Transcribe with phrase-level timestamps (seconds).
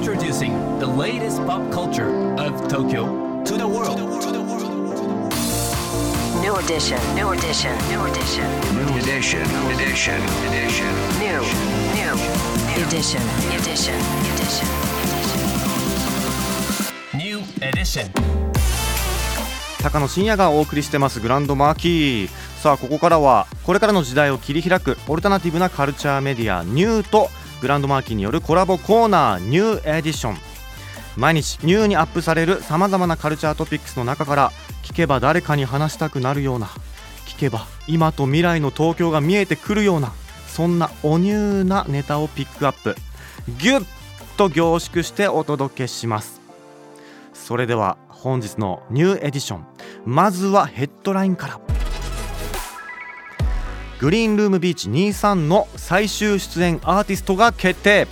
[0.00, 2.08] Introducing the latest pop culture
[2.40, 4.00] of Tokyo to the world.
[6.40, 6.98] New edition.
[7.14, 7.76] New edition.
[7.92, 8.48] New edition.
[8.80, 9.44] New edition.
[9.68, 10.16] Edition.
[10.48, 10.88] Edition.
[11.20, 11.44] New.
[11.92, 12.16] New.
[12.80, 13.20] Edition.
[13.52, 14.00] Edition.
[14.24, 14.68] Edition.
[17.12, 18.10] New edition.
[19.82, 22.28] 高野真也がお送りしてますグランドマーキー
[22.62, 27.28] さあここからはこれからの時代を切り開くオルタナティブなカルチャーメディアニューと
[27.60, 30.36] GRAND MARQUEE によるコラボコーナー New Edition。
[31.16, 36.66] 毎日ニューにアップされるさまざまなカルチャートピックスの中から聞けば誰かに話したくなるような
[37.26, 40.12] 聞けば今と未来の東京が見えてくるような
[40.46, 42.96] そんなおニューなネタをピックアップ。
[43.58, 43.86] ギュッ
[44.36, 46.40] と凝縮してお届けします。
[47.34, 49.66] それでは本日の New Edition。
[50.04, 51.69] まずはヘッドラインから。
[54.00, 58.06] グリーンルームビーチ23の最終出演アーティストが決定。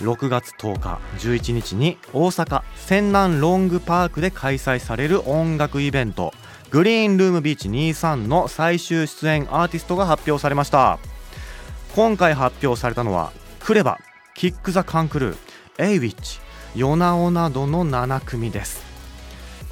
[0.00, 6.34] 6月10日11日に大阪泉南ロングパークで開催される音楽イベント。
[6.70, 10.98] グリーンルームビーチ23の最終出演アーティストが発表されました。
[11.94, 14.00] 今回発表されたのはクレバ
[14.34, 15.36] キック・ザ・カンクルー
[15.78, 16.40] エイウィッチ
[16.74, 18.89] ヨナオなどの7組です。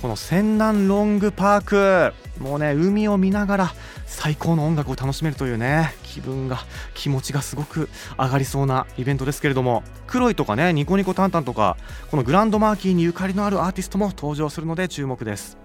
[0.00, 2.14] この泉南ロングパーク。
[2.40, 3.74] もうね海を見ながら
[4.06, 6.58] 最高の音楽を楽しめるというね気分が
[6.94, 9.82] 気持ちがすごく上がりそうなイベントですけれども。
[10.06, 11.76] 黒いとかねニコニコタンタンとか
[12.10, 15.58] このグランドマーキーにゆかりのあるアーティストも登場するので注目です。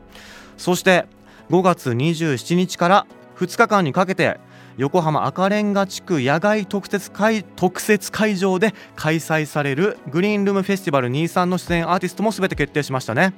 [0.58, 1.06] そして
[1.50, 4.40] 5月27日から2日間にかけて
[4.78, 13.34] 横浜赤レンガ地区野外特設会特設会場で開催されるグリーンルームフェスティバル23の出演アーティストも全て決定しましたね。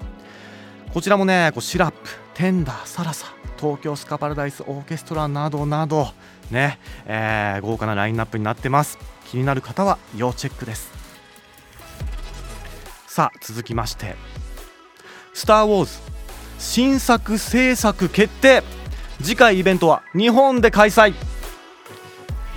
[0.95, 3.27] こちらもねこうシラップテンダーサラサ
[3.59, 6.07] 東京スカパラダイスオーケストラなどなど
[6.49, 8.97] ね、えー豪華なラインナップになってます。
[9.29, 10.89] 気になる方は要チェックです。
[13.07, 14.15] さあ続きまして
[15.35, 15.99] 「スター・ウォーズ」
[16.59, 18.63] 新作制作決定。
[19.21, 21.13] 次回イベントは日本で開催。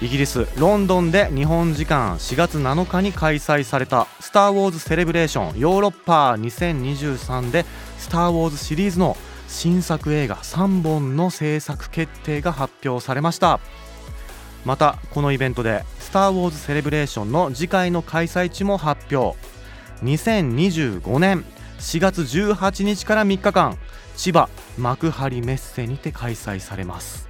[0.00, 7.66] イギリスロンドンで日本時間4月7日に開催された「スター・ウォーズ・セレブレーションヨーロッパ2023」で
[8.08, 13.60] 「スター・ウォーズ」シリーズの新作映画3本の制作決定が発表されました。
[14.64, 19.36] またこのイベントで「スター・ウォーズ・セレブレーション」の次回の開催地も発表。
[20.02, 21.44] 2025年
[21.80, 23.76] 4月18日から3日間
[24.16, 24.48] 千葉
[24.78, 27.28] 幕張メッセにて開催されます。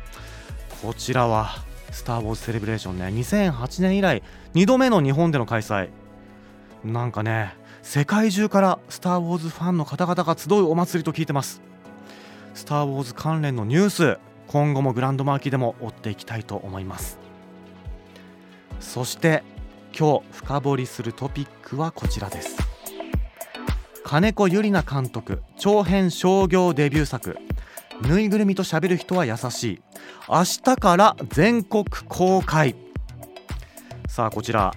[0.80, 1.56] こちらは
[1.90, 4.22] 「スター・ウォーズ・セレブレーションね」2008年以来
[4.54, 5.88] 2度目の日本での開催。
[6.84, 11.60] なんかね世界中から「スター・ウォーズ」ファンの方々が集うお祭りと聞いてます。
[12.54, 14.18] スター・ウォーズ関連のニュース
[14.48, 17.18] 今後もグランドマーキーでも追っていきたいと思います。
[18.80, 19.42] そして
[19.98, 22.56] 今日深掘りするトピックはこちらです。
[24.04, 27.38] 金子ゆりな監督長編商業デビュー作
[28.02, 29.82] 「ぬいぐるみと喋る人は優しい」
[30.28, 32.74] 明日から全国公開。
[34.08, 34.74] さあこちら。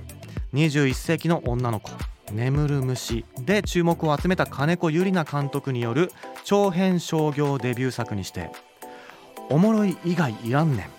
[0.53, 2.10] 21世紀の女の子。
[2.31, 6.11] 眠る虫で注目を集めた金子ゆりな監督による
[6.43, 8.51] 長編商業デビュー作にして
[9.49, 10.89] おもろい以外いらんねん。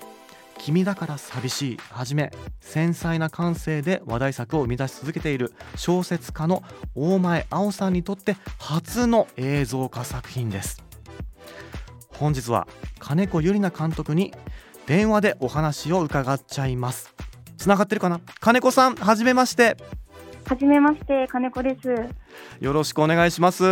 [0.58, 1.78] 君だから寂しい。
[1.90, 2.30] はじめ
[2.60, 6.62] 繊細な感性で話題作を生み出し続けている小説家の
[6.94, 10.84] 大前青さんにとって初の映像化作品です。
[12.10, 12.68] 本日は
[13.00, 14.32] 金子ゆりな監督に
[14.86, 17.12] 電話でお話を伺っちゃいます。
[17.56, 18.20] つながってるかな？
[18.38, 19.76] 金子さんはじめまして。
[20.44, 21.88] はじめまして、金子です。
[22.60, 23.64] よろしくお願いします。
[23.64, 23.66] お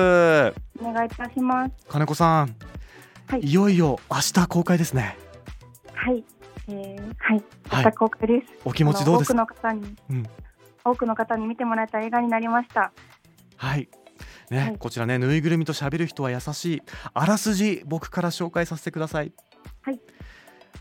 [0.83, 1.73] 願いいたします。
[1.89, 2.57] 金子さん、
[3.27, 3.41] はい。
[3.41, 5.19] いよいよ明日公開ですね。
[5.93, 6.25] はい、
[6.69, 7.85] えー、はい、はい。
[7.85, 8.53] 明日公開です。
[8.65, 9.35] お気持ちどうです？
[9.35, 10.27] か多くの方に、うん。
[10.85, 12.93] 多くの方に見てもらえた映画になりました。
[13.57, 13.89] はい。
[14.49, 14.77] ね、はい。
[14.79, 16.83] こちらねぬいぐるみと喋る人は優しい。
[17.13, 19.33] あらすじ僕から紹介させてください。
[19.83, 20.01] はい。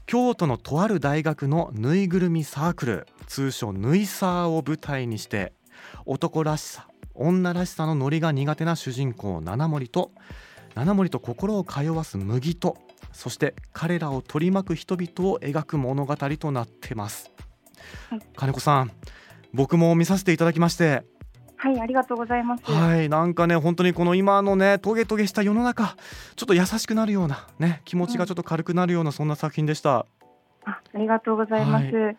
[0.05, 5.53] 京都のとある大学のぬいぐるみサークル通称ぬいサーを舞台にして
[6.05, 10.11] 男らしさ女らしさのノリが苦手な主人公七森と
[10.75, 12.77] 七森と心を通わす麦と
[13.11, 17.31] そして彼らを取り巻く人々を描く物語となってます、
[18.09, 18.21] はい。
[18.35, 18.91] 金子さん
[19.53, 21.03] 僕も見させていただきまして。
[21.61, 22.63] はい、ありがとうございます。
[22.71, 25.97] はいなんかね本当にこの今のねトゲトゲした世の中
[26.37, 30.05] ちょっと優しくなるようなね気持ちがちょっと軽くなるようなそんな作品でした、
[30.63, 31.85] あ、ありがとうございます。
[31.93, 32.11] は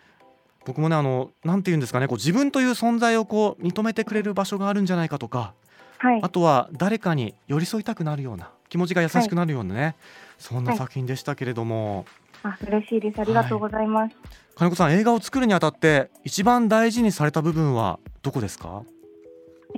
[0.65, 5.55] 僕もねあのなんて言うんですかねこう自分という存在をこう認めてくれる場所があるんじゃないかとか
[6.03, 9.97] はい、あとは誰かに寄り添いたくなるような気持ちが優しくなるようなね、
[10.39, 12.07] そんな作品でしたけれども、
[12.43, 13.21] あ、嬉しいです。
[13.21, 14.17] ありがとうございます。
[14.55, 18.83] 金子さん映画を作るにあたって一番大事にされた部分はどこですか？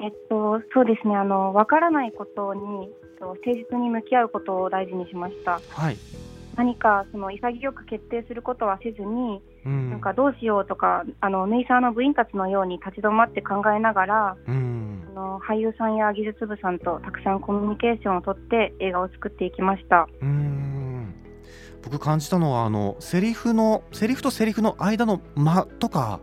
[0.01, 2.89] えっと、そうですね、あの、わからないことに、
[3.19, 5.61] と誠実に向き合うことを大事にしました。
[5.71, 5.97] はい、
[6.57, 15.03] 何か、その潔く決定することはせずに、うん、なんかどうしようとか、あの、ネイサーの部員たちのように立ち止まって考えながら、うん。
[15.13, 20.09] あの俳優さんや技術部さんとたくさんコミュニケーションをとって映画を作っていきました。
[20.21, 21.15] うーん。
[21.85, 26.21] 僕感じたのはあのセリフのセリフとセリフの間の間とか、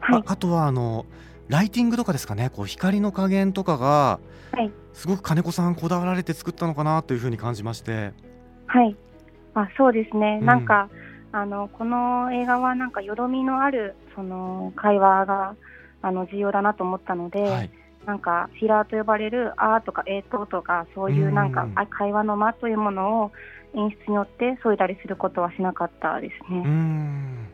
[0.00, 0.22] はい。
[0.26, 1.06] あ、あとはあの
[1.48, 2.50] ライティングとかですかね。
[2.50, 4.20] こう光の加減とかが、
[4.52, 4.70] はい。
[4.92, 8.12] すごく金子さんこだわられて作ったのかなというふうに感じまして。
[8.66, 8.96] はい。
[9.62, 10.38] あ、そうですね。
[10.40, 10.46] うん。
[10.46, 10.88] なんか、
[11.30, 15.56] あのこの映画はなんかよどみのあるその会話が
[16.00, 17.70] あの重要だなと思ったので、はい。
[18.06, 23.32] なんかフィラーと呼ばれるあーとかえーととかそういうなんか会話の間というものを
[23.74, 26.60] 演出によって削いだりすることはしなかったですね。
[26.60, 27.48] ん。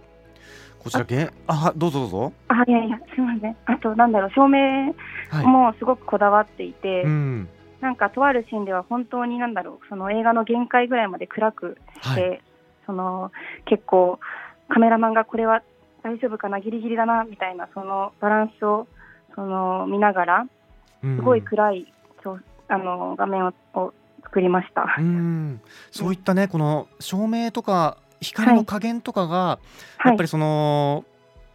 [0.79, 2.33] こちらげあどうぞどうぞ。
[2.47, 3.57] あ、いやいや、すみません。
[3.65, 4.95] あとなんだろう照明
[5.31, 5.47] はい。
[5.47, 7.49] もすごくこだわっていて、うん
[7.85, 12.43] なんかとあるシーンでは本当になんだろうその映画の限界ぐらいまで暗くして、はい。
[12.87, 13.31] その
[13.67, 14.19] 結構
[14.69, 15.63] カメラマンがこれは
[16.03, 18.87] 大丈夫かなギリギリだなみたいなそのバランスを
[19.35, 20.47] その見ながら
[21.03, 21.17] うん。
[21.17, 21.93] すごい暗い、
[22.23, 23.93] そうあの画面をを
[24.23, 24.97] 作りました。
[24.99, 25.61] うん。
[25.91, 29.59] そういったねこの照明とか光の加減とかが、は
[30.05, 30.09] い。
[30.09, 31.05] やっぱりその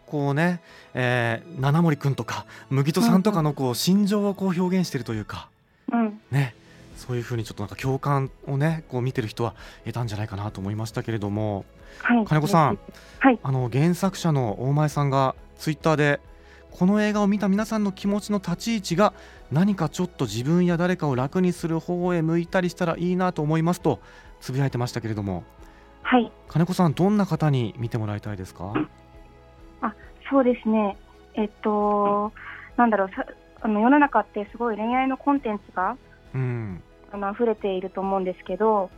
[0.06, 0.62] こうね、
[0.94, 5.50] えー、七森くんとか麦戸さんとかのこう心情をこう表現してるというか。
[5.52, 5.59] うん、
[6.32, 6.54] ね
[6.96, 9.56] そういうふうにちょっとなんか共感をねこう見てる人は
[9.86, 11.66] 得たんじゃないかなと思いましたけれども。
[12.02, 12.80] はい、金子さん。
[13.20, 16.20] はい、あの原作者の大前さんがツイッターで
[16.72, 19.14] この映画を見た皆さんの気持ちの立ち位置が
[19.52, 24.00] 何かちょっと自分や誰かを楽にする方へ向いたりしたらいいなと思いますと
[24.40, 25.44] つぶやいてましたけれども。
[26.04, 28.74] はい、金子さんどんな方に見てもらいたいですか？
[30.30, 30.96] そうですね。
[31.34, 32.32] えっと
[32.78, 33.26] なんだろうさ
[33.62, 35.98] あの世の中ってすごい恋愛のコンテンツが
[36.34, 36.82] うん。
[37.12, 38.90] あの溢れていると思うんですけど、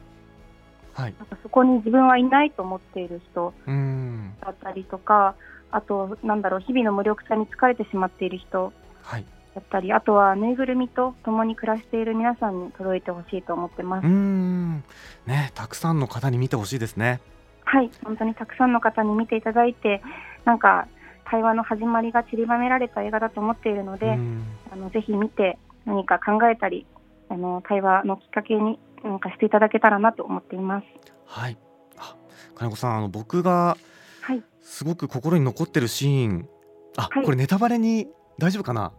[0.94, 1.14] はい。
[1.18, 4.34] なんかそこに自分はいないと思っている人うん。
[4.42, 5.36] だったりとか、
[5.72, 8.74] あと、なんだろう、日々の無力さに疲れてしまっている人
[9.04, 9.26] はい。
[9.56, 14.06] だったり、あとはぬいぐるみと共に暮らしている皆さんに届いてほしいと思ってます。
[14.06, 14.84] うん。
[15.26, 17.20] ねたくさんの方に見てほしいですね。
[17.64, 20.02] はい、本当にたくさんの方に見ていただいて、
[20.46, 20.88] なんか、
[21.26, 24.44] 対話の始まりが散りばめられた映画だと思っているので、うん。
[24.74, 26.86] あのぜひ見て、何か考えたり、
[27.32, 30.86] あの対話のきっかけになんかしていただけたらなと思っています。
[31.26, 31.58] はい。
[31.98, 32.16] あ
[32.56, 33.78] 金子さんあの僕が
[34.22, 36.50] はい、すごく心に残ってるシーン。
[36.98, 37.24] あ、はい。
[37.26, 38.08] これネタバレに
[38.38, 38.92] 大丈夫かな？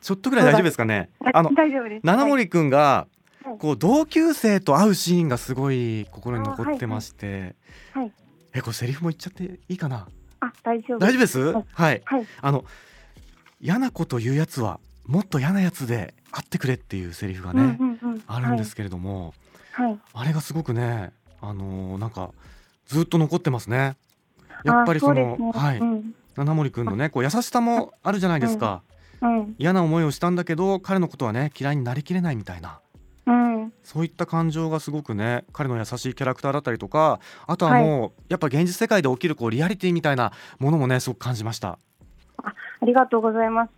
[0.00, 1.08] ちょっとぐらい大丈夫ですかね？
[1.32, 2.02] あの大丈夫です。
[2.04, 3.06] 七森くんが
[3.44, 3.58] はい。
[3.58, 7.54] こう同級生と会うシーンがすごい心に残ってまして、
[7.92, 8.04] はい。
[8.04, 8.12] はい。
[8.54, 10.08] えこれセリフも言っちゃっていいかな？
[10.40, 11.40] あ、大丈夫大丈夫です？
[11.52, 11.64] はい。
[11.72, 12.02] はい。
[12.04, 12.64] はい、あの
[13.60, 18.22] 嫌なこと言うやつはもっと嫌なやつで会ってくれっていうセリフがね、うんうんうん。
[18.26, 19.34] あるんですけれども、
[19.72, 19.98] はい、はい。
[20.14, 22.30] あれがすごくねあのーなんか
[22.86, 23.96] ずっと残ってますね。
[24.64, 25.52] やっぱりそのね。
[25.54, 26.14] はい、うん。
[26.36, 28.82] 七森くんのねこう優しさもあるじゃないですか、
[29.22, 29.54] うん。
[29.58, 32.80] 嫌な思いをしたんだけど彼のことはね嫌いになりきれないみたいな。
[33.26, 37.18] うん、そういった感情がすごくね彼の優しいキャラクターだったりとか
[37.48, 41.78] あとはもう、やっぱ現実世界で起きるこうリアリティみたいなものもねすごく感じました。
[42.44, 43.72] ありがとうございます。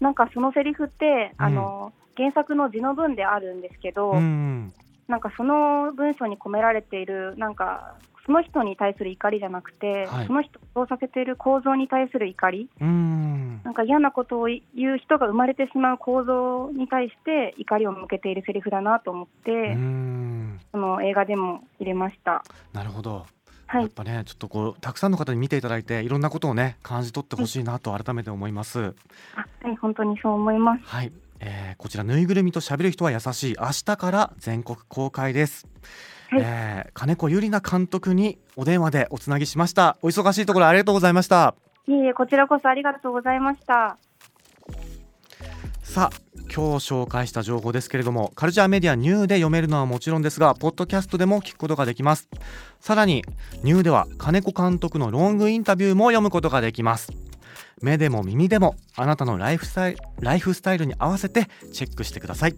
[0.00, 1.44] なんかそのセリフって、うん。
[1.44, 4.72] あの原作の字の文であるんですけど、うん
[5.06, 7.94] なんかその文章に込められているなんか
[8.26, 10.26] その人に対する怒りじゃなくて、はい。
[10.26, 13.62] その人をさせている構造に対する怒り、うん。
[13.64, 14.60] なんか嫌なことを言
[14.94, 20.60] う人が生まれてしまう構造に対して怒りを向けているセリフだなと思って、うん。
[20.72, 22.44] その映画でも入れました。
[22.74, 23.24] なるほど
[23.68, 28.94] はい、やっぱねちょっとこうたくさんの方に見ていただいていろんなことをね感じ取ってほしいなと改めて思います。
[29.36, 30.84] あはい、本当にそう思います。
[30.84, 35.68] はい、えーこちらぬいぐるみと喋る人は優しい明日から全国公開です。
[36.30, 39.98] はいえー金子ゆりな監督にお電話でおつなぎしました。
[40.02, 41.54] お忙しいところありがとうございました。
[41.86, 43.96] いえ、こちらこそありがとうございました。
[45.88, 46.16] さあ
[46.54, 52.28] 今日紹介した情報ですけれどもカルチャーメディアニューで読めるのはもちろんですがポッドキャストでも聞くことができます。
[52.78, 53.24] さらに
[53.62, 57.10] ニューでは金子監督のロングインタビューも読むことができます。
[57.80, 62.54] 目でも耳でもあなたのライフスタイルライフスタイルに合わせてチェックしてください